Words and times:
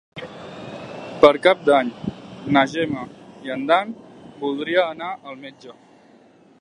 Per 1.23 1.29
Cap 1.43 1.59
d'Any 1.67 1.91
na 2.57 2.63
Gemma 2.71 3.03
i 3.49 3.53
en 3.57 3.67
Dan 3.73 3.93
voldria 4.41 4.87
anar 4.97 5.13
al 5.21 5.39
metge. 5.47 5.77